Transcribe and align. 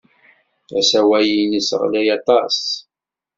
Asawal-innes 0.79 1.69
ɣlay 1.81 2.07
aṭas! 2.17 2.59